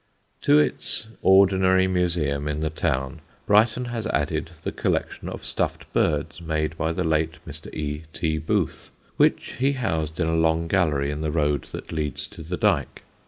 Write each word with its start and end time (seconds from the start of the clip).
To 0.41 0.57
its 0.57 1.09
ordinary 1.21 1.85
museum 1.85 2.47
in 2.47 2.61
the 2.61 2.71
town 2.71 3.21
Brighton 3.45 3.85
has 3.85 4.07
added 4.07 4.49
the 4.63 4.71
collection 4.71 5.29
of 5.29 5.45
stuffed 5.45 5.93
birds 5.93 6.41
made 6.41 6.75
by 6.75 6.91
the 6.91 7.03
late 7.03 7.35
Mr. 7.47 7.71
E. 7.71 8.05
T. 8.11 8.39
Booth, 8.39 8.89
which 9.17 9.57
he 9.59 9.73
housed 9.73 10.19
in 10.19 10.25
a 10.27 10.33
long 10.35 10.67
gallery 10.67 11.11
in 11.11 11.21
the 11.21 11.29
road 11.29 11.65
that 11.71 11.91
leads 11.91 12.25
to 12.29 12.41
the 12.41 12.57
Dyke. 12.57 13.03